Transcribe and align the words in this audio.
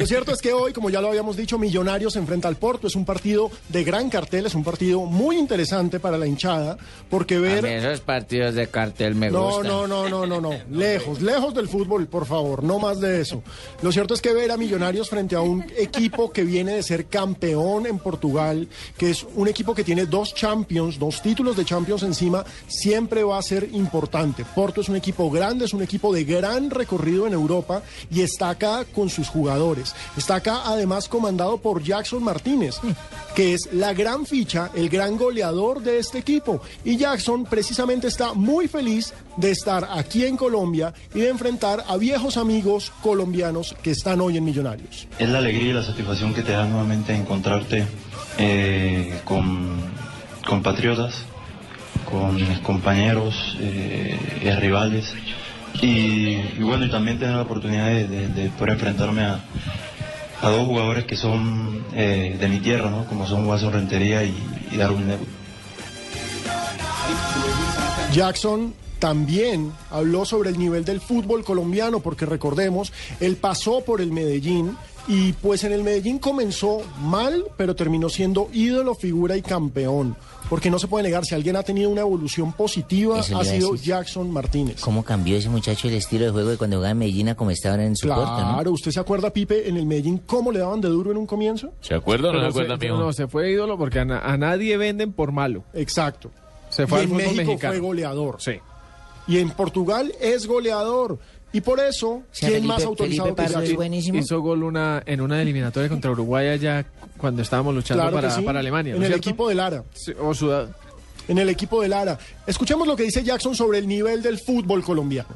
Lo 0.00 0.06
cierto 0.06 0.32
es 0.32 0.40
que 0.40 0.52
hoy, 0.54 0.72
como 0.72 0.88
ya 0.88 1.00
lo 1.02 1.08
habíamos 1.08 1.36
dicho, 1.36 1.58
Millonarios 1.58 2.14
se 2.14 2.18
enfrenta 2.18 2.48
al 2.48 2.56
Porto. 2.56 2.86
Es 2.86 2.94
un 2.96 3.04
partido 3.04 3.50
de 3.68 3.84
gran 3.84 4.08
cartel, 4.08 4.46
es 4.46 4.54
un 4.54 4.64
partido 4.64 5.02
muy 5.02 5.36
interesante 5.38 6.00
para 6.00 6.16
la 6.16 6.26
hinchada, 6.26 6.78
porque 7.10 7.36
A 7.36 7.40
ver... 7.40 7.62
mí 7.62 7.68
esos 7.68 8.00
partidos 8.00 8.54
de 8.54 8.66
cartel 8.68 9.14
me 9.14 9.30
No, 9.30 9.44
gustan. 9.56 9.66
no, 9.66 9.86
no, 9.86 10.08
no, 10.08 10.26
no, 10.26 10.40
no. 10.40 10.50
Lejos, 10.70 11.20
lejos 11.20 11.52
del 11.54 11.68
fútbol, 11.68 12.06
por 12.06 12.24
favor, 12.24 12.64
no 12.64 12.78
más 12.78 12.98
de 12.98 13.20
eso. 13.20 13.42
Lo 13.82 13.92
cierto 13.92 14.14
es 14.14 14.22
que 14.22 14.32
ver 14.32 14.50
a 14.50 14.56
Millonarios 14.56 15.10
frente 15.10 15.36
a 15.36 15.42
un 15.42 15.64
equipo 15.76 16.32
que 16.32 16.44
viene 16.44 16.72
de 16.72 16.82
ser 16.82 17.04
campeón 17.06 17.86
en 17.86 17.98
Portugal, 17.98 18.68
que 18.96 19.10
es 19.10 19.26
un 19.34 19.48
equipo 19.48 19.74
que 19.74 19.84
tiene 19.84 20.06
dos 20.06 20.34
Champions, 20.34 20.98
dos 20.98 21.20
títulos 21.20 21.56
de 21.56 21.64
Champions 21.66 22.02
encima, 22.04 22.42
siempre 22.68 23.22
va 23.22 23.38
a 23.38 23.42
ser 23.42 23.68
importante. 23.72 24.46
Porto 24.54 24.80
es 24.80 24.88
un 24.88 24.96
equipo 24.96 25.30
grande, 25.30 25.66
es 25.66 25.74
un 25.74 25.82
equipo 25.82 26.12
de 26.14 26.24
gran 26.24 26.70
recorrido 26.70 27.26
en 27.26 27.34
Europa 27.34 27.82
y 28.10 28.22
está 28.22 28.48
acá 28.50 28.86
con 28.94 29.10
sus 29.10 29.28
jugadores. 29.28 29.89
Está 30.16 30.36
acá 30.36 30.62
además 30.64 31.08
comandado 31.08 31.58
por 31.58 31.82
Jackson 31.82 32.22
Martínez, 32.22 32.76
que 33.34 33.54
es 33.54 33.68
la 33.72 33.92
gran 33.92 34.26
ficha, 34.26 34.70
el 34.74 34.88
gran 34.88 35.16
goleador 35.16 35.82
de 35.82 35.98
este 35.98 36.18
equipo. 36.18 36.60
Y 36.84 36.96
Jackson 36.96 37.44
precisamente 37.44 38.08
está 38.08 38.34
muy 38.34 38.68
feliz 38.68 39.12
de 39.36 39.50
estar 39.50 39.88
aquí 39.92 40.24
en 40.24 40.36
Colombia 40.36 40.92
y 41.14 41.20
de 41.20 41.28
enfrentar 41.28 41.84
a 41.88 41.96
viejos 41.96 42.36
amigos 42.36 42.92
colombianos 43.02 43.74
que 43.82 43.92
están 43.92 44.20
hoy 44.20 44.36
en 44.36 44.44
Millonarios. 44.44 45.06
Es 45.18 45.28
la 45.28 45.38
alegría 45.38 45.70
y 45.70 45.72
la 45.72 45.82
satisfacción 45.82 46.34
que 46.34 46.42
te 46.42 46.52
da 46.52 46.66
nuevamente 46.66 47.14
encontrarte 47.14 47.86
eh, 48.38 49.20
con 49.24 49.78
compatriotas, 50.46 51.14
con 52.10 52.38
compañeros, 52.62 53.56
eh, 53.60 54.18
rivales. 54.60 55.14
Y, 55.82 56.36
bueno, 56.62 56.84
y 56.84 56.90
también 56.90 57.18
tener 57.18 57.34
la 57.36 57.42
oportunidad 57.42 57.86
de, 57.86 58.06
de- 58.08 58.28
de 58.28 58.48
poder 58.50 58.74
enfrentarme 58.74 59.22
a, 59.22 59.40
a 60.42 60.48
dos 60.50 60.66
jugadores 60.66 61.04
que 61.04 61.16
son 61.16 61.84
eh, 61.94 62.36
de 62.38 62.48
mi 62.48 62.60
tierra, 62.60 62.90
¿no? 62.90 63.04
como 63.06 63.26
son 63.26 63.46
Guaso 63.46 63.70
Rentería 63.70 64.22
y, 64.24 64.34
y 64.72 64.76
Darwin 64.76 65.06
Negro. 65.08 65.26
Jackson 68.12 68.74
también 68.98 69.72
habló 69.90 70.24
sobre 70.26 70.50
el 70.50 70.58
nivel 70.58 70.84
del 70.84 71.00
fútbol 71.00 71.42
colombiano, 71.44 72.00
porque 72.00 72.26
recordemos, 72.26 72.92
él 73.20 73.36
pasó 73.36 73.82
por 73.82 74.00
el 74.02 74.12
Medellín 74.12 74.76
y 75.08 75.32
pues 75.34 75.64
en 75.64 75.72
el 75.72 75.82
Medellín 75.82 76.18
comenzó 76.18 76.82
mal, 77.00 77.44
pero 77.56 77.74
terminó 77.74 78.08
siendo 78.08 78.48
ídolo, 78.52 78.94
figura 78.94 79.36
y 79.36 79.42
campeón. 79.42 80.16
Porque 80.48 80.70
no 80.70 80.78
se 80.80 80.88
puede 80.88 81.04
negar, 81.04 81.24
si 81.24 81.34
alguien 81.34 81.54
ha 81.56 81.62
tenido 81.62 81.90
una 81.90 82.00
evolución 82.00 82.52
positiva, 82.52 83.20
ha 83.20 83.22
sido 83.22 83.72
decir. 83.72 83.76
Jackson 83.88 84.30
Martínez. 84.30 84.80
¿Cómo 84.80 85.04
cambió 85.04 85.36
ese 85.36 85.48
muchacho 85.48 85.86
el 85.88 85.94
estilo 85.94 86.24
de 86.24 86.30
juego 86.32 86.50
de 86.50 86.56
cuando 86.56 86.76
jugaba 86.78 86.90
en 86.92 86.98
Medellín 86.98 87.28
a 87.28 87.34
como 87.36 87.50
está 87.52 87.70
ahora 87.70 87.84
en 87.84 87.94
su 87.96 88.08
no? 88.08 88.14
Claro, 88.14 88.72
¿usted 88.72 88.90
se 88.90 88.98
acuerda, 89.00 89.30
Pipe, 89.30 89.68
en 89.68 89.76
el 89.76 89.86
Medellín 89.86 90.18
cómo 90.26 90.50
le 90.50 90.58
daban 90.58 90.80
de 90.80 90.88
duro 90.88 91.12
en 91.12 91.18
un 91.18 91.26
comienzo? 91.26 91.72
¿Se 91.80 91.94
acuerda 91.94 92.30
o 92.30 92.32
no 92.32 92.40
se 92.40 92.46
acuerda, 92.48 92.74
amigo? 92.74 92.98
no, 92.98 93.12
se 93.12 93.28
fue 93.28 93.50
ídolo 93.52 93.78
porque 93.78 94.00
a, 94.00 94.04
na- 94.04 94.20
a 94.20 94.36
nadie 94.36 94.76
venden 94.76 95.12
por 95.12 95.30
malo. 95.30 95.62
Exacto. 95.72 96.30
Se 96.68 96.86
fue 96.86 96.98
y 96.98 97.02
al 97.02 97.04
en 97.04 97.10
fútbol 97.10 97.26
México 97.36 97.46
mexicano. 97.52 97.72
fue 97.74 97.80
goleador. 97.80 98.36
Sí. 98.40 98.52
Y 99.30 99.38
en 99.38 99.50
Portugal 99.50 100.12
es 100.20 100.46
goleador. 100.46 101.18
Y 101.52 101.60
por 101.62 101.80
eso, 101.80 102.22
¿quién 102.38 102.52
Felipe- 102.52 102.66
más 102.68 102.84
autorizado 102.84 103.34
Felipe 103.34 103.64
que 103.68 103.74
buenísimo. 103.74 104.18
Hizo 104.18 104.40
gol 104.40 104.62
una, 104.62 105.02
en 105.06 105.20
una 105.20 105.40
eliminatoria 105.40 105.88
contra 105.88 106.10
Uruguay 106.10 106.48
allá 106.48 106.84
cuando 107.16 107.42
estábamos 107.42 107.74
luchando 107.74 108.02
Claro 108.04 108.14
para, 108.16 108.30
sí, 108.30 108.42
para 108.42 108.60
Alemania. 108.60 108.92
En 108.94 108.98
¿no 109.00 109.04
el 109.06 109.12
cierto? 109.12 109.28
equipo 109.28 109.48
de 109.48 109.54
Lara. 109.54 109.84
Sí, 109.94 110.12
o 110.20 110.34
Sudad. 110.34 110.68
En 111.28 111.38
el 111.38 111.48
equipo 111.48 111.80
de 111.82 111.88
Lara. 111.88 112.18
Escuchemos 112.46 112.86
lo 112.86 112.94
que 112.96 113.04
dice 113.04 113.22
Jackson 113.24 113.54
sobre 113.54 113.78
el 113.78 113.88
nivel 113.88 114.22
del 114.22 114.38
fútbol 114.38 114.82
colombiano. 114.84 115.28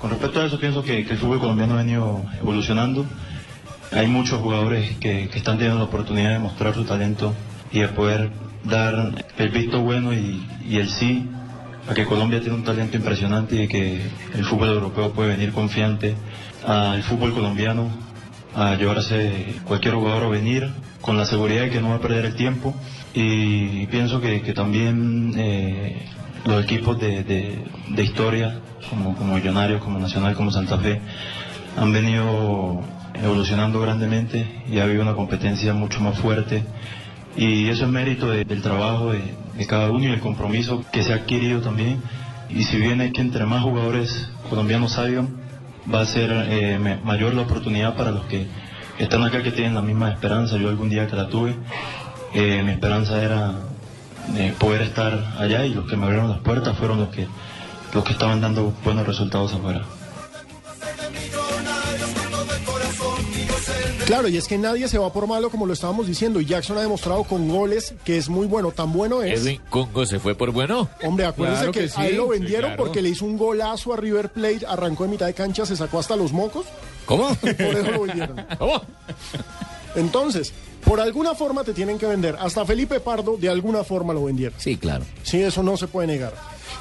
Con 0.00 0.10
respecto 0.10 0.40
a 0.40 0.46
eso, 0.46 0.58
pienso 0.58 0.82
que, 0.82 1.04
que 1.06 1.12
el 1.12 1.18
fútbol 1.18 1.38
colombiano 1.40 1.74
ha 1.74 1.78
venido 1.78 2.22
evolucionando. 2.40 3.04
Hay 3.92 4.06
muchos 4.06 4.40
jugadores 4.40 4.96
que, 4.98 5.28
que 5.28 5.38
están 5.38 5.56
teniendo 5.58 5.78
la 5.78 5.84
oportunidad 5.84 6.30
de 6.30 6.38
mostrar 6.38 6.74
su 6.74 6.84
talento 6.84 7.34
y 7.70 7.80
de 7.80 7.88
poder 7.88 8.30
dar 8.64 9.24
el 9.36 9.48
visto 9.50 9.80
bueno 9.82 10.12
y, 10.14 10.46
y 10.66 10.78
el 10.78 10.88
sí 10.88 11.28
a 11.88 11.94
que 11.94 12.04
Colombia 12.06 12.40
tiene 12.40 12.54
un 12.54 12.64
talento 12.64 12.96
impresionante 12.96 13.64
y 13.64 13.68
que 13.68 14.00
el 14.34 14.44
fútbol 14.44 14.68
europeo 14.68 15.12
puede 15.12 15.30
venir 15.30 15.52
confiante 15.52 16.14
al 16.66 17.02
fútbol 17.02 17.32
colombiano 17.34 17.88
a 18.54 18.74
llevarse 18.76 19.56
cualquier 19.64 19.94
jugador 19.94 20.24
a 20.24 20.28
venir 20.28 20.70
con 21.00 21.16
la 21.16 21.24
seguridad 21.24 21.62
de 21.62 21.70
que 21.70 21.80
no 21.80 21.88
va 21.90 21.96
a 21.96 22.00
perder 22.00 22.24
el 22.26 22.34
tiempo. 22.36 22.74
Y 23.14 23.86
pienso 23.86 24.20
que, 24.20 24.40
también 24.54 25.34
eh, 25.36 26.06
los 26.44 26.62
equipos 26.64 26.98
de, 27.00 27.24
de- 27.24 27.58
de 27.88 28.02
historia 28.04 28.60
como, 28.88 29.14
como 29.16 29.34
Millonarios, 29.34 29.82
como 29.82 29.98
Nacional, 29.98 30.34
como 30.34 30.50
Santa 30.50 30.78
Fe 30.78 31.00
han 31.76 31.92
venido 31.92 32.80
evolucionando 33.14 33.80
grandemente 33.80 34.62
y 34.70 34.78
ha 34.78 34.84
habido 34.84 35.02
una 35.02 35.14
competencia 35.14 35.72
mucho 35.74 36.00
más 36.00 36.18
fuerte 36.18 36.62
y 37.36 37.68
eso 37.68 37.84
es 37.84 37.90
mérito 37.90 38.28
de- 38.30 38.44
del 38.44 38.62
trabajo 38.62 39.12
de, 39.12 39.66
cada 39.66 39.90
uno 39.90 40.04
y 40.04 40.08
el 40.08 40.20
compromiso 40.20 40.84
que 40.92 41.02
se 41.02 41.12
ha 41.12 41.16
adquirido 41.16 41.60
también 41.60 42.02
y 42.50 42.64
si 42.64 42.76
bien 42.78 43.00
es 43.00 43.12
que 43.12 43.20
entre 43.20 43.46
más 43.46 43.62
jugadores 43.62 44.28
colombianos 44.50 44.92
salgan 44.92 45.28
va 45.92 46.00
a 46.00 46.06
ser 46.06 46.30
eh, 46.48 46.98
mayor 47.04 47.34
la 47.34 47.42
oportunidad 47.42 47.94
para 47.96 48.10
los 48.10 48.24
que 48.26 48.46
están 48.98 49.22
acá 49.24 49.42
que 49.42 49.50
tienen 49.52 49.74
la 49.74 49.82
misma 49.82 50.10
esperanza. 50.10 50.56
Yo 50.56 50.68
algún 50.68 50.90
día 50.90 51.06
que 51.06 51.16
la 51.16 51.28
tuve, 51.28 51.54
eh, 52.34 52.62
mi 52.64 52.72
esperanza 52.72 53.22
era 53.22 53.52
eh, 54.36 54.54
poder 54.58 54.82
estar 54.82 55.34
allá 55.38 55.64
y 55.64 55.74
los 55.74 55.86
que 55.88 55.96
me 55.96 56.04
abrieron 56.04 56.28
las 56.30 56.38
puertas 56.40 56.76
fueron 56.76 56.98
los 57.00 57.08
que, 57.08 57.26
los 57.94 58.04
que 58.04 58.12
estaban 58.12 58.40
dando 58.40 58.72
buenos 58.84 59.06
resultados 59.06 59.52
afuera. 59.54 59.82
Claro, 64.12 64.28
y 64.28 64.36
es 64.36 64.46
que 64.46 64.58
nadie 64.58 64.88
se 64.88 64.98
va 64.98 65.10
por 65.10 65.26
malo, 65.26 65.48
como 65.48 65.64
lo 65.64 65.72
estábamos 65.72 66.06
diciendo, 66.06 66.38
y 66.38 66.44
Jackson 66.44 66.76
ha 66.76 66.82
demostrado 66.82 67.24
con 67.24 67.48
goles 67.48 67.94
que 68.04 68.18
es 68.18 68.28
muy 68.28 68.46
bueno. 68.46 68.70
Tan 68.70 68.92
bueno 68.92 69.22
es. 69.22 69.40
Edwin 69.40 69.58
Congo 69.70 70.04
se 70.04 70.18
fue 70.20 70.34
por 70.34 70.50
bueno. 70.50 70.86
Hombre, 71.02 71.24
acuérdese 71.24 71.60
Claro 71.60 71.72
que, 71.72 71.80
que 71.80 71.88
sí, 71.88 71.94
a 71.98 72.08
él 72.08 72.16
lo 72.18 72.24
sí, 72.24 72.30
vendieron 72.32 72.72
claro. 72.72 72.82
porque 72.84 73.00
le 73.00 73.08
hizo 73.08 73.24
un 73.24 73.38
golazo 73.38 73.94
a 73.94 73.96
River 73.96 74.28
Plate, 74.28 74.66
arrancó 74.68 75.06
en 75.06 75.12
mitad 75.12 75.24
de 75.24 75.32
cancha, 75.32 75.64
se 75.64 75.76
sacó 75.76 75.98
hasta 75.98 76.14
los 76.14 76.30
mocos, 76.30 76.66
¿Cómo? 77.06 77.34
por 77.36 77.50
eso 77.50 77.90
lo 77.90 78.02
vendieron. 78.02 78.46
¿Cómo? 78.58 78.82
Entonces, 79.96 80.52
por 80.92 81.00
alguna 81.00 81.34
forma 81.34 81.64
te 81.64 81.72
tienen 81.72 81.96
que 81.98 82.04
vender. 82.04 82.36
Hasta 82.38 82.66
Felipe 82.66 83.00
Pardo, 83.00 83.38
de 83.38 83.48
alguna 83.48 83.82
forma 83.82 84.12
lo 84.12 84.24
vendieron. 84.24 84.60
Sí, 84.60 84.76
claro. 84.76 85.06
Sí, 85.22 85.40
eso 85.40 85.62
no 85.62 85.78
se 85.78 85.88
puede 85.88 86.06
negar. 86.06 86.34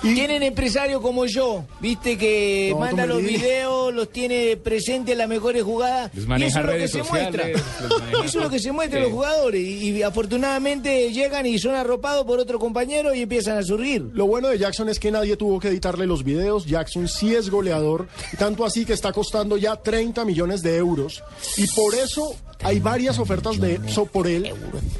Y 0.03 0.15
Tienen 0.15 0.43
empresario 0.43 1.01
como 1.01 1.25
yo, 1.27 1.63
viste 1.79 2.17
que 2.17 2.69
No, 2.73 2.79
manda 2.79 3.05
los 3.05 3.21
videos, 3.21 3.93
los 3.93 4.09
tiene 4.11 4.57
presentes 4.57 5.11
en 5.13 5.17
las 5.19 5.29
mejores 5.29 5.63
jugadas. 5.63 6.11
Les 6.13 6.25
y 6.25 6.27
maneja 6.27 6.59
eso 6.59 6.59
es 6.59 6.65
lo 6.65 6.71
que 6.73 6.87
se 6.89 6.99
sociales, 6.99 7.31
muestra. 7.31 8.19
Eso 8.25 8.37
es 8.39 8.43
lo 8.43 8.49
que 8.49 8.59
se 8.59 8.71
muestra 8.73 8.97
Sí. 8.99 9.03
los 9.03 9.13
jugadores. 9.13 9.61
Y, 9.61 9.91
y 9.91 10.01
afortunadamente 10.03 11.11
llegan 11.13 11.45
y 11.45 11.57
son 11.59 11.75
arropados 11.75 12.25
por 12.25 12.39
otro 12.39 12.59
compañero 12.59 13.13
y 13.15 13.21
empiezan 13.21 13.57
a 13.59 13.63
surgir. 13.63 14.09
Lo 14.13 14.25
bueno 14.27 14.49
de 14.49 14.57
Jackson 14.57 14.89
es 14.89 14.99
que 14.99 15.11
nadie 15.11 15.37
tuvo 15.37 15.59
que 15.59 15.69
editarle 15.69 16.05
los 16.07 16.23
videos. 16.23 16.65
Jackson 16.65 17.07
sí 17.07 17.33
es 17.35 17.49
goleador, 17.49 18.07
tanto 18.39 18.65
así 18.65 18.85
que 18.85 18.93
está 18.93 19.13
costando 19.13 19.55
ya 19.55 19.75
30 19.77 20.25
millones 20.25 20.61
de 20.63 20.75
euros. 20.77 21.23
Y 21.57 21.67
por 21.67 21.93
eso 21.95 22.35
hay 22.63 22.79
varias 22.79 23.17
ofertas 23.19 23.59
de 23.59 23.79
por 24.05 24.27
él. 24.27 24.51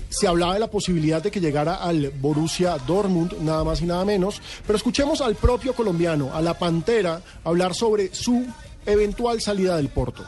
Se 0.09 0.28
hablaba 0.28 0.53
de 0.53 0.59
la 0.59 0.69
posibilidad 0.69 1.22
de 1.22 1.31
que 1.31 1.39
llegara 1.39 1.75
al 1.75 2.09
Borussia 2.09 2.78
Dortmund, 2.85 3.34
nada 3.41 3.63
más 3.63 3.81
y 3.81 3.85
nada 3.85 4.06
menos. 4.06 4.41
Pero 4.66 4.78
escuchemos 4.78 5.22
al 5.22 5.35
propio 5.35 5.73
colombiano, 5.73 6.31
a 6.34 6.41
la 6.41 6.57
Pantera, 6.57 7.22
hablar 7.44 7.73
sobre 7.73 8.13
su 8.13 8.45
eventual 8.85 9.41
salida 9.41 9.78
del 9.78 9.90
Porto. 9.90 10.23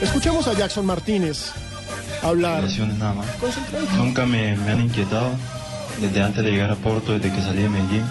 Escuchemos 0.00 0.46
a 0.46 0.52
Jackson 0.52 0.84
Martínez 0.84 1.52
hablar. 2.22 2.64
Nada 2.98 3.14
más. 3.14 3.26
Nunca 3.96 4.26
me, 4.26 4.56
me 4.56 4.72
han 4.72 4.80
inquietado 4.82 5.30
desde 6.00 6.22
antes 6.22 6.44
de 6.44 6.50
llegar 6.50 6.70
a 6.70 6.76
Porto, 6.76 7.12
desde 7.12 7.34
que 7.34 7.40
salí 7.40 7.62
de 7.62 7.68
Medellín, 7.68 8.04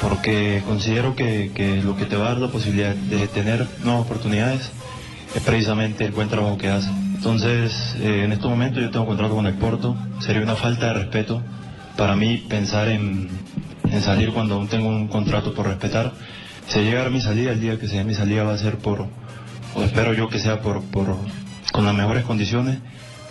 porque 0.00 0.62
considero 0.66 1.14
que, 1.14 1.52
que 1.54 1.82
lo 1.82 1.96
que 1.96 2.06
te 2.06 2.16
va 2.16 2.26
a 2.26 2.28
dar 2.30 2.38
la 2.38 2.48
posibilidad 2.48 2.94
de 2.94 3.28
tener 3.28 3.66
nuevas 3.82 4.02
oportunidades 4.02 4.70
es 5.34 5.42
precisamente 5.42 6.04
el 6.04 6.12
buen 6.12 6.28
trabajo 6.28 6.56
que 6.56 6.68
haces. 6.68 6.90
Entonces, 7.14 7.96
eh, 8.00 8.24
en 8.24 8.32
estos 8.32 8.50
momentos 8.50 8.82
yo 8.82 8.90
tengo 8.90 9.06
contrato 9.06 9.34
con 9.34 9.46
el 9.46 9.54
Porto, 9.54 9.96
sería 10.20 10.42
una 10.42 10.54
falta 10.54 10.86
de 10.86 10.92
respeto 10.94 11.42
para 11.96 12.14
mí 12.14 12.44
pensar 12.48 12.88
en, 12.88 13.30
en 13.90 14.02
salir 14.02 14.32
cuando 14.32 14.56
aún 14.56 14.68
tengo 14.68 14.88
un 14.88 15.08
contrato 15.08 15.54
por 15.54 15.66
respetar. 15.66 16.12
Si 16.68 16.80
llega 16.80 17.08
mi 17.10 17.20
salida, 17.20 17.52
el 17.52 17.60
día 17.60 17.78
que 17.78 17.88
sea 17.88 18.04
mi 18.04 18.14
salida 18.14 18.44
va 18.44 18.54
a 18.54 18.58
ser 18.58 18.78
por, 18.78 19.06
o 19.74 19.82
espero 19.82 20.12
yo 20.14 20.28
que 20.28 20.38
sea 20.38 20.60
por, 20.60 20.82
por, 20.82 21.16
con 21.72 21.84
las 21.84 21.94
mejores 21.94 22.24
condiciones, 22.24 22.78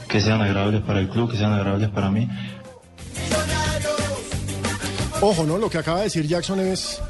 que 0.08 0.22
sean 0.22 0.42
agradables 0.42 0.82
para 0.82 1.00
el 1.00 1.10
club, 1.10 1.32
que 1.32 1.38
sean 1.38 1.54
agradables 1.54 1.90
para 1.90 2.10
mí. 2.12 2.28
Ojo, 5.22 5.46
¿no? 5.46 5.58
Lo 5.58 5.70
que 5.70 5.78
acaba 5.78 6.00
de 6.00 6.04
decir 6.06 6.28
Jackson 6.28 6.60
es 6.60 7.02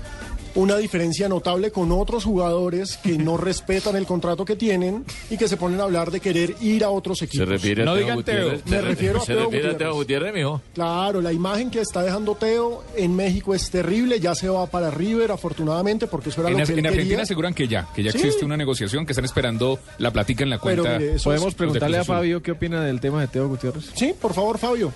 una 0.55 0.77
diferencia 0.77 1.27
notable 1.29 1.71
con 1.71 1.91
otros 1.91 2.23
jugadores 2.23 2.97
que 2.97 3.17
no 3.17 3.37
respetan 3.37 3.95
el 3.95 4.05
contrato 4.05 4.45
que 4.45 4.55
tienen 4.55 5.05
y 5.29 5.37
que 5.37 5.47
se 5.47 5.57
ponen 5.57 5.79
a 5.81 5.83
hablar 5.83 6.11
de 6.11 6.19
querer 6.21 6.55
ir 6.61 6.83
a 6.83 6.89
otros 6.89 7.21
equipos. 7.21 7.45
Se 7.45 7.51
refiere 7.51 7.81
a 7.83 7.85
No 7.85 7.93
Teo 7.93 8.01
digan 8.01 8.15
Gutiérrez. 8.17 8.63
Teo. 8.63 8.71
Me 8.75 8.81
refiero 8.81 9.21
a 9.21 9.25
Teo 9.25 9.35
refiere 9.35 9.41
a 9.41 9.45
Gutiérrez. 9.45 9.77
Teo 9.77 9.93
Gutiérrez, 9.93 10.33
mijo. 10.33 10.61
Claro, 10.73 11.21
la 11.21 11.33
imagen 11.33 11.69
que 11.69 11.81
está 11.81 12.01
dejando 12.03 12.35
Teo 12.35 12.83
en 12.95 13.15
México 13.15 13.53
es 13.53 13.69
terrible, 13.69 14.19
ya 14.19 14.33
se 14.33 14.47
va 14.49 14.65
para 14.67 14.89
River 14.91 15.31
afortunadamente 15.31 16.07
porque 16.07 16.29
eso 16.29 16.41
era 16.41 16.49
En, 16.51 16.57
lo 16.59 16.65
que 16.65 16.73
él 16.73 16.79
en 16.79 16.85
Argentina 16.85 17.09
quería. 17.09 17.23
aseguran 17.23 17.53
que 17.53 17.67
ya, 17.67 17.87
que 17.93 18.03
ya 18.03 18.11
Sí. 18.11 18.17
existe 18.19 18.45
una 18.45 18.57
negociación, 18.57 19.05
que 19.05 19.11
están 19.11 19.25
esperando 19.25 19.79
la 19.97 20.11
platica 20.11 20.43
en 20.43 20.49
la 20.51 20.59
Pero 20.61 20.83
cuenta. 20.83 20.99
mire, 20.99 21.15
eso 21.15 21.25
Podemos 21.25 21.49
es- 21.49 21.55
preguntarle 21.55 21.97
a. 21.97 22.03
Fabio 22.05 22.41
qué 22.41 22.51
opina 22.51 22.81
del 22.81 23.01
tema 23.01 23.19
de 23.21 23.27
Teo 23.27 23.47
Gutiérrez. 23.49 23.91
Sí, 23.95 24.13
por 24.21 24.33
favor, 24.33 24.57
Fabio. 24.57 24.93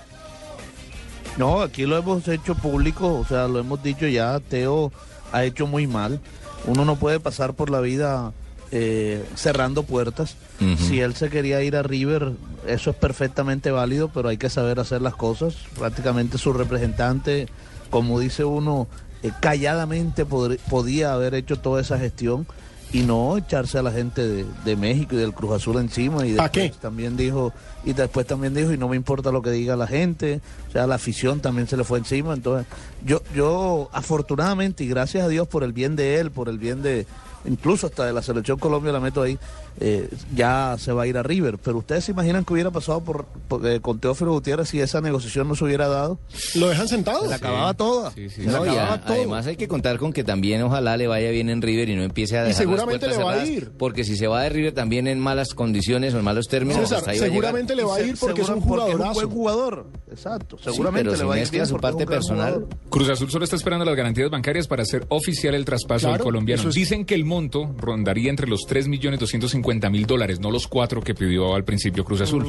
No, 1.38 1.62
aquí 1.62 1.86
lo 1.86 1.98
hemos 1.98 2.28
hecho 2.28 2.56
público, 2.56 3.16
o 3.20 3.26
sea, 3.26 3.48
lo 3.48 3.60
hemos 3.60 3.82
dicho 3.82 4.08
ya, 4.08 4.40
Teo 4.42 4.92
ha 5.32 5.44
hecho 5.44 5.68
muy 5.68 5.88
mal. 5.88 6.20
Uno 6.66 6.86
no 6.86 6.98
puede 6.98 7.20
pasar 7.20 7.54
por 7.54 7.70
la 7.70 7.80
vida 7.80 8.32
eh, 8.72 9.24
cerrando 9.36 9.84
puertas. 9.84 10.36
Si 10.78 11.00
él 11.00 11.16
se 11.16 11.30
quería 11.30 11.62
ir 11.64 11.76
a 11.76 11.84
River, 11.84 12.34
eso 12.68 12.90
es 12.90 12.96
perfectamente 12.96 13.72
válido, 13.72 14.10
pero 14.10 14.30
hay 14.30 14.38
que 14.38 14.50
saber 14.50 14.80
hacer 14.80 15.02
las 15.02 15.16
cosas. 15.16 15.56
Prácticamente 15.78 16.38
su 16.38 16.52
representante, 16.54 17.48
como 17.90 18.20
dice 18.20 18.44
uno, 18.44 18.88
eh, 19.24 19.32
calladamente 19.40 20.26
podr- 20.28 20.60
podía 20.70 21.14
haber 21.14 21.34
hecho 21.34 21.58
toda 21.58 21.82
esa 21.82 21.98
gestión 21.98 22.46
y 22.92 23.02
no 23.02 23.38
echarse 23.38 23.78
a 23.78 23.84
la 23.84 23.92
gente 23.92 24.28
de, 24.28 24.46
de 24.66 24.76
México 24.76 25.16
y 25.16 25.20
del 25.20 25.34
Cruz 25.34 25.52
Azul 25.54 25.78
encima. 25.78 26.26
Y 26.26 26.34
¿Pa' 26.34 26.44
después 26.44 26.72
qué? 26.72 26.78
también 26.80 27.16
dijo, 27.16 27.54
y 27.84 27.94
después 27.94 28.26
también 28.26 28.54
dijo, 28.54 28.74
y 28.74 28.78
no 28.78 28.88
me 28.90 28.96
importa 28.96 29.32
lo 29.32 29.42
que 29.42 29.52
diga 29.52 29.76
la 29.76 29.88
gente, 29.88 30.42
o 30.68 30.72
sea, 30.72 30.88
la 30.88 30.96
afición 30.96 31.40
también 31.40 31.68
se 31.68 31.78
le 31.78 31.84
fue 31.84 32.00
encima. 32.00 32.34
Entonces, 32.34 32.66
yo, 33.06 33.22
yo 33.36 33.90
afortunadamente, 33.94 34.84
y 34.84 34.88
gracias 34.88 35.24
a 35.24 35.28
Dios 35.28 35.48
por 35.48 35.64
el 35.64 35.74
bien 35.74 35.96
de 35.96 36.20
él, 36.20 36.32
por 36.32 36.50
el 36.50 36.58
bien 36.58 36.82
de, 36.82 37.06
incluso 37.46 37.88
hasta 37.88 38.06
de 38.06 38.14
la 38.14 38.22
selección 38.22 38.58
Colombia 38.60 38.92
la 38.92 39.00
meto 39.00 39.22
ahí, 39.22 39.38
eh, 39.80 40.10
ya 40.36 40.76
se 40.78 40.92
va 40.92 41.04
a 41.04 41.08
ir 41.08 41.18
a 41.18 41.24
River. 41.24 41.58
Pero 41.58 41.78
ustedes 41.78 42.04
se 42.06 42.12
imaginan 42.12 42.44
que 42.46 42.54
hubiera 42.54 42.72
pasado 42.72 43.02
por, 43.04 43.26
por- 43.48 43.66
eh, 43.66 43.80
con 43.80 44.00
Teófilo 44.00 44.32
Gutiérrez 44.34 44.70
si 44.70 44.80
esa 44.82 45.02
negociación 45.02 45.48
no 45.48 45.56
se 45.56 45.64
hubiera 45.66 45.88
dado. 45.88 46.20
¿Lo 46.56 46.68
dejan 46.70 46.88
sentado? 46.88 47.22
Se 47.24 47.30
la 47.30 47.36
acababa 47.36 47.74
toda. 47.74 48.12
Sí, 48.12 48.30
sí. 48.30 48.44
Se 48.44 48.52
la 48.52 48.60
No, 48.60 48.66
y 48.66 48.70
acababa 48.70 48.94
a- 48.96 49.02
todo. 49.02 49.14
además 49.14 49.48
hay 49.48 49.56
que 49.56 49.68
contar 49.68 49.98
con 49.98 50.12
que 50.14 50.24
también 50.24 50.62
ojalá 50.64 50.98
le 50.98 51.08
vaya 51.08 51.30
bien 51.32 51.50
en 51.50 51.62
River 51.62 51.90
y 51.90 51.96
no 51.96 52.04
empiece 52.04 52.38
a 52.38 52.42
Y 52.42 52.48
dejar 52.50 52.50
las 52.50 52.58
seguramente 52.58 53.08
le 53.08 53.18
va 53.18 53.34
a 53.34 53.46
ir. 53.46 53.72
porque 53.78 54.04
si 54.04 54.16
se 54.18 54.28
va 54.28 54.44
de 54.44 54.50
River 54.50 54.74
también 54.74 55.08
en 55.08 55.20
malas 55.20 55.54
condiciones 55.54 56.14
o 56.14 56.20
en 56.20 56.26
malos 56.26 56.48
términos, 56.48 56.82
César, 56.82 57.00
hasta 57.00 57.12
ahí 57.12 57.20
va 57.20 57.26
a 57.26 57.28
llegar. 57.28 57.42
seguramente 57.42 57.76
le 57.76 57.84
va 57.84 57.96
a 57.96 58.02
Y 58.02 58.10
ir 58.10 58.18
se- 58.18 58.26
porque 58.26 58.42
es 58.42 58.50
un 58.50 58.56
porque 58.56 58.84
jugadorazo. 58.84 59.14
buen 59.14 59.30
jugador. 59.30 59.88
Exacto. 60.12 60.58
Sí, 60.58 60.64
Seguramente 60.66 61.10
pero 61.12 61.22
le 61.22 61.28
va 61.28 61.36
a 61.36 61.40
ir 61.40 61.50
bien 61.50 61.66
su 61.68 61.76
un 61.76 61.82
parte 61.82 62.06
personal. 62.06 62.54
jugador. 62.56 62.70
Cruz 62.90 63.10
Azul 63.10 63.30
solo 63.32 63.44
está 63.46 63.56
esperando 63.56 63.86
las 63.86 63.96
garantías 63.96 64.30
bancarias 64.30 64.68
para 64.68 64.84
hacer 64.84 65.06
oficial 65.10 65.56
el 65.56 65.66
traspaso 65.66 66.08
Claro, 66.08 66.16
al 66.16 66.24
colombiano. 66.24 66.68
es- 66.70 66.76
Dicen 66.76 67.06
que 67.06 67.16
el 67.16 67.26
monto 67.30 67.74
rondaría 67.78 68.30
entre 68.30 68.48
los 68.48 68.68
3.250.000 68.68 70.06
dólares, 70.06 70.40
no 70.42 70.52
los 70.52 70.68
cuatro 70.68 71.02
que 71.02 71.16
pidió 71.16 71.56
al 71.56 71.64
principio 71.64 72.04
Cruz 72.04 72.22
Azul. 72.22 72.46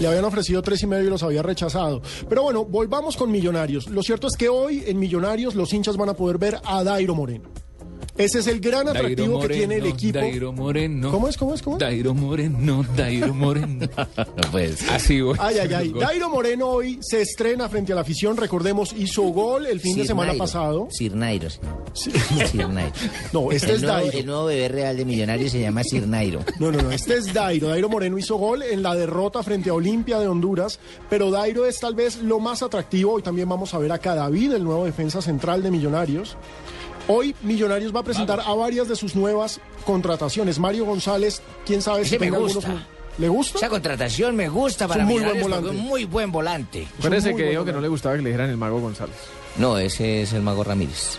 Le 0.00 0.06
habían 0.06 0.24
ofrecido 0.24 0.62
tres 0.62 0.82
y 0.82 0.86
medio 0.86 1.08
y 1.08 1.10
los 1.10 1.22
había 1.22 1.42
rechazado. 1.42 2.00
Pero 2.28 2.44
bueno, 2.44 2.64
volvamos 2.64 3.16
con 3.16 3.30
Millonarios. 3.30 3.88
Lo 3.88 4.02
cierto 4.02 4.28
es 4.28 4.36
que 4.36 4.48
hoy 4.48 4.84
en 4.86 4.98
Millonarios 4.98 5.54
los 5.54 5.72
hinchas 5.74 5.96
van 5.96 6.08
a 6.08 6.14
poder 6.14 6.38
ver 6.38 6.58
a 6.64 6.82
Dairo 6.82 7.14
Moreno. 7.14 7.63
Ese 8.16 8.38
es 8.38 8.46
el 8.46 8.60
gran 8.60 8.88
atractivo 8.88 9.40
que 9.40 9.48
tiene 9.48 9.76
el 9.76 9.86
equipo. 9.86 10.18
Dairo 10.20 10.52
Moreno. 10.52 11.10
¿Cómo 11.10 11.28
es? 11.28 11.36
¿Cómo 11.36 11.54
es? 11.54 11.62
¿Cómo 11.62 11.76
es? 11.76 11.80
Dairo 11.80 12.14
Moreno, 12.14 12.84
Dairo 12.96 13.34
Moreno. 13.34 13.88
No 14.16 14.50
puede 14.50 14.76
ser. 14.76 14.90
Así, 14.90 15.20
voy. 15.20 15.36
Ay, 15.40 15.58
ay, 15.58 15.72
ay. 15.74 15.92
Dairo 15.92 16.28
Moreno 16.30 16.68
hoy 16.68 16.98
se 17.02 17.22
estrena 17.22 17.68
frente 17.68 17.92
a 17.92 17.96
la 17.96 18.02
afición. 18.02 18.36
Recordemos, 18.36 18.92
hizo 18.96 19.22
gol 19.24 19.66
el 19.66 19.80
fin 19.80 19.94
de 19.96 20.02
Sir 20.02 20.08
semana 20.08 20.28
Nairo. 20.28 20.44
pasado. 20.44 20.88
Sir 20.90 21.14
Nairo, 21.14 21.48
sí. 21.92 22.12
Sir 22.50 22.68
Nairo. 22.68 22.92
No, 23.32 23.50
este 23.50 23.70
el 23.70 23.76
es 23.76 23.82
nuevo, 23.82 23.96
Dairo. 23.98 24.18
el 24.18 24.26
nuevo 24.26 24.44
bebé 24.46 24.68
real 24.68 24.96
de 24.96 25.04
Millonarios 25.04 25.50
se 25.52 25.60
llama 25.60 25.82
Sir 25.82 26.06
Nairo. 26.06 26.40
No, 26.60 26.70
no, 26.70 26.82
no, 26.82 26.90
este 26.92 27.16
es 27.16 27.32
Dairo. 27.34 27.68
Dairo 27.68 27.88
Moreno 27.88 28.16
hizo 28.18 28.36
gol 28.36 28.62
en 28.62 28.82
la 28.82 28.94
derrota 28.94 29.42
frente 29.42 29.70
a 29.70 29.74
Olimpia 29.74 30.18
de 30.20 30.28
Honduras, 30.28 30.78
pero 31.10 31.30
Dairo 31.30 31.66
es 31.66 31.78
tal 31.80 31.94
vez 31.94 32.22
lo 32.22 32.38
más 32.38 32.62
atractivo. 32.62 33.14
Hoy 33.14 33.22
también 33.22 33.48
vamos 33.48 33.74
a 33.74 33.78
ver 33.78 33.90
acá 33.92 34.12
a 34.12 34.16
David, 34.16 34.52
el 34.52 34.62
nuevo 34.64 34.84
defensa 34.84 35.20
central 35.20 35.62
de 35.62 35.70
Millonarios. 35.72 36.36
Hoy 37.06 37.34
Millonarios 37.42 37.94
va 37.94 38.00
a 38.00 38.02
presentar 38.02 38.40
a 38.40 38.54
varias 38.54 38.88
de 38.88 38.96
sus 38.96 39.14
nuevas 39.14 39.60
contrataciones. 39.84 40.58
Mario 40.58 40.86
González, 40.86 41.42
quién 41.66 41.82
sabe 41.82 42.04
si 42.04 42.18
me 42.18 42.30
gusta. 42.30 42.66
algunos- 42.68 42.86
¿Le 43.16 43.28
gusta? 43.28 43.58
Esa 43.58 43.68
contratación 43.68 44.34
me 44.34 44.48
gusta 44.48 44.88
para 44.88 45.04
un 45.04 45.10
muy 45.10 45.22
buen 45.22 45.40
volante. 45.40 45.68
es 45.70 45.74
un 45.76 45.82
muy 45.86 46.04
buen 46.04 46.32
volante. 46.32 46.88
Muy 46.98 47.36
que 47.36 47.48
dijo 47.50 47.64
que 47.64 47.72
no 47.72 47.80
le 47.80 47.86
gustaba 47.88 48.16
que 48.16 48.22
le 48.22 48.30
dijeran 48.30 48.50
el 48.50 48.56
mago 48.56 48.80
González. 48.80 49.14
No, 49.56 49.78
ese 49.78 50.22
es 50.22 50.32
el 50.32 50.42
Mago 50.42 50.64
Ramírez. 50.64 51.18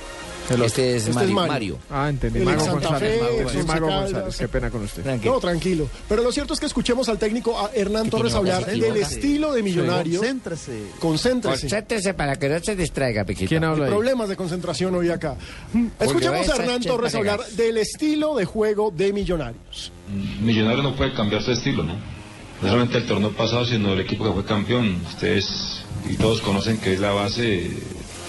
El. 0.50 0.62
Este 0.64 0.96
es, 0.96 1.08
Este 1.08 1.24
es 1.26 1.32
Mario. 1.32 1.78
Ah, 1.90 2.10
entendí. 2.10 2.40
El 2.40 2.46
Mago 2.46 2.66
Santa 2.66 2.90
González. 2.90 3.20
Fe, 3.52 3.64
Mago, 3.64 3.88
sí. 3.88 3.94
González. 4.14 4.38
Qué 4.38 4.48
pena 4.48 4.70
con 4.70 4.84
usted. 4.84 5.04
Tranquilo. 5.04 5.34
No, 5.34 5.40
tranquilo. 5.40 5.90
Pero 6.08 6.24
lo 6.24 6.32
cierto 6.32 6.54
es 6.54 6.60
que 6.60 6.66
escuchemos 6.66 7.10
al 7.10 7.18
técnico 7.18 7.60
a 7.60 7.72
Hernán 7.74 8.10
Torres 8.10 8.34
hablar 8.34 8.66
del 8.66 8.98
estilo 8.98 9.54
de 9.54 9.64
Millonarios. 9.64 10.20
Concéntrese. 10.20 10.84
Concéntrese. 11.00 11.62
Concéntrese 11.62 12.14
para 12.14 12.36
que 12.36 12.50
no 12.50 12.60
se 12.60 12.76
distraiga, 12.76 13.24
Piquito. 13.24 13.50
¿Quién 13.50 13.64
habla 13.64 13.86
ahí? 13.86 13.92
Problemas 13.92 14.30
de 14.30 14.36
concentración 14.36 14.96
hoy 14.96 15.10
acá. 15.10 15.36
Escuchemos 16.00 16.50
a 16.50 16.56
Hernán 16.56 16.82
Torres 16.82 17.16
hablar 17.16 17.46
del 17.52 17.78
estilo 17.78 18.36
de 18.36 18.46
juego 18.46 18.92
de 18.92 19.14
Millonarios. 19.14 19.92
Millonario 20.42 20.84
no 20.84 20.96
puede 20.96 21.14
cambiar 21.14 21.42
su 21.42 21.52
estilo, 21.52 21.84
¿no? 21.84 21.96
No 22.62 22.70
solamente 22.70 23.00
el 23.00 23.08
torneo 23.08 23.32
pasado, 23.32 23.66
sino 23.66 23.94
el 23.94 24.00
equipo 24.00 24.26
que 24.26 24.32
fue 24.32 24.46
campeón. 24.46 25.02
Ustedes 25.08 25.82
y 26.10 26.16
todos 26.16 26.42
conocen 26.42 26.78
que 26.78 26.94
es 26.94 27.00
la 27.00 27.12
base 27.12 27.72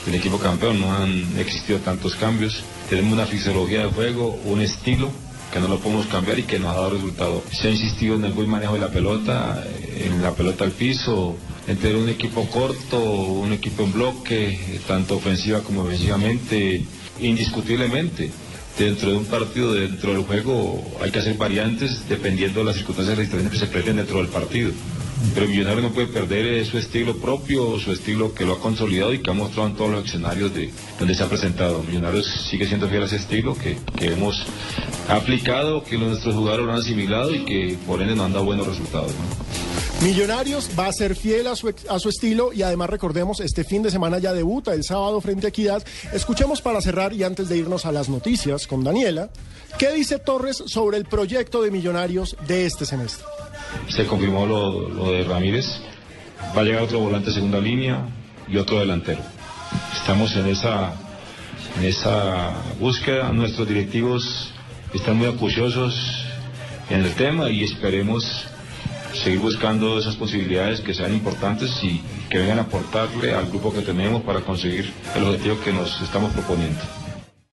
del 0.07 0.15
equipo 0.15 0.39
campeón. 0.39 0.81
No 0.81 0.93
han 0.95 1.39
existido 1.39 1.79
tantos 1.81 2.15
cambios. 2.17 2.63
Tenemos 2.89 3.13
una 3.13 3.27
fisiología 3.27 3.81
de 3.81 3.93
juego, 3.93 4.39
un 4.45 4.63
estilo 4.63 5.11
que 5.53 5.61
no 5.61 5.69
lo 5.69 5.79
podemos 5.79 6.07
cambiar 6.07 6.39
y 6.39 6.45
que 6.45 6.59
nos 6.59 6.71
ha 6.73 6.75
dado 6.75 6.91
resultado. 6.91 7.43
Se 7.53 7.69
ha 7.69 7.71
insistido 7.71 8.17
en 8.17 8.25
el 8.25 8.33
buen 8.33 8.49
manejo 8.49 8.75
de 8.75 8.81
la 8.81 8.89
pelota, 8.89 9.63
en 9.97 10.23
la 10.23 10.33
pelota 10.33 10.65
al 10.65 10.73
piso, 10.73 11.37
en 11.67 11.77
tener 11.77 11.97
un 11.97 12.09
equipo 12.09 12.49
corto, 12.49 12.99
un 13.01 13.53
equipo 13.53 13.85
en 13.85 13.93
bloque, 13.93 14.81
tanto 14.87 15.17
ofensiva 15.17 15.61
como 15.61 15.85
defensivamente, 15.85 16.85
indiscutiblemente 17.21 18.31
dentro 18.79 19.11
de 19.11 19.17
un 19.17 19.25
partido, 19.25 19.73
dentro 19.73 20.13
del 20.13 20.23
juego, 20.23 20.85
hay 21.01 21.11
que 21.11 21.19
hacer 21.19 21.37
variantes 21.37 22.09
dependiendo 22.09 22.61
de 22.61 22.67
las 22.67 22.77
circunstancias 22.77 23.17
las 23.17 23.27
situaciones 23.27 23.53
que 23.53 23.59
se 23.59 23.73
presenten 23.73 23.97
dentro 23.97 24.19
del 24.19 24.29
partido. 24.29 24.71
Pero 25.35 25.49
Millonario 25.49 25.83
no 25.83 25.91
puede 25.91 26.09
perder 26.09 26.47
eh, 26.47 26.65
su 26.65 26.79
estilo 26.79 27.17
propio, 27.17 27.79
su 27.79 27.93
estilo 27.93 28.35
que 28.35 28.45
lo 28.45 28.55
ha 28.55 28.61
consolidado 28.61 29.15
y 29.15 29.21
que 29.21 29.31
ha 29.31 29.35
mostrado 29.35 29.69
en 29.69 29.75
todos 29.75 29.91
los 29.91 30.05
escenarios 30.05 30.55
de 30.55 30.71
donde 30.99 31.15
se 31.15 31.23
ha 31.23 31.29
presentado. 31.29 31.83
Millonarios 31.83 32.27
sigue 32.51 32.67
siendo 32.67 32.89
fiel 32.89 33.03
a 33.03 33.07
ese 33.07 33.17
estilo 33.17 33.57
que, 33.57 33.79
hemos 34.01 34.45
aplicado, 35.09 35.83
que 35.83 35.97
nuestros 35.97 36.35
jugadores 36.35 36.67
lo 36.67 36.73
han 36.73 36.79
asimilado 36.79 37.35
y 37.35 37.45
que 37.45 37.79
por 37.87 38.03
ende 38.03 38.15
nos 38.15 38.27
han 38.27 38.33
dado 38.35 38.45
buenos 38.45 38.67
resultados. 38.67 39.13
Millonarios 40.03 40.69
va 40.79 40.89
a 40.89 40.93
ser 40.93 41.17
fiel 41.17 41.47
a 41.47 41.57
su, 41.57 41.73
a 41.89 41.99
su 41.99 42.11
estilo 42.11 42.53
y 42.53 42.63
además 42.63 42.91
recordemos, 42.91 43.41
este 43.41 43.65
fin 43.65 43.83
de 43.83 43.91
semana 43.91 44.19
ya 44.19 44.35
debuta 44.35 44.75
el 44.75 44.85
sábado 44.85 45.23
frente 45.23 45.47
a 45.47 45.49
Equidad. 45.49 45.83
Escuchemos 46.13 46.61
para 46.61 46.83
cerrar 46.83 47.15
y 47.15 47.23
antes 47.23 47.49
de 47.49 47.57
irnos 47.57 47.87
a 47.87 47.93
las 47.93 48.11
noticias 48.11 48.67
con 48.67 48.85
Daniela, 48.85 49.31
¿qué 49.79 49.93
dice 49.93 50.19
Torres 50.19 50.63
sobre 50.67 50.99
el 50.99 51.07
proyecto 51.07 51.63
de 51.63 51.71
Millonarios 51.71 52.37
de 52.47 52.67
este 52.67 52.85
semestre? 52.85 53.25
Se 53.89 54.07
confirmó 54.07 54.47
lo, 54.47 55.11
de 55.13 55.25
Ramírez. 55.25 55.67
Va 56.57 56.61
a 56.61 56.65
llegar 56.65 56.83
otro 56.83 57.01
volante 57.01 57.33
segunda 57.33 57.61
línea 57.61 58.01
y 58.49 58.57
otro 58.57 58.81
delantero. 58.81 59.21
Estamos 59.95 60.35
en 60.37 60.47
esa, 60.47 60.93
en 61.79 61.85
esa 61.85 62.53
búsqueda. 62.79 63.33
Nuestros 63.33 63.69
directivos 63.69 64.53
están 64.95 65.17
muy 65.17 65.27
acuciosos 65.27 66.25
en 66.91 67.05
el 67.05 67.13
tema 67.15 67.51
y 67.51 67.65
esperemos 67.65 68.47
seguir 69.15 69.41
buscando 69.41 69.99
esas 69.99 70.17
posibilidades 70.17 70.81
que 70.81 70.95
sean 70.95 71.13
importantes 71.15 71.83
y 71.83 72.01
que 72.29 72.39
vengan 72.39 72.59
a 72.59 72.63
aportarle 72.63 73.35
al 73.35 73.47
grupo 73.47 73.73
que 73.73 73.81
tenemos 73.81 74.23
para 74.23 74.41
conseguir 74.41 74.93
el 75.15 75.25
objetivo 75.25 75.61
que 75.61 75.73
nos 75.73 76.01
estamos 76.03 76.33
proponiendo. 76.33 76.81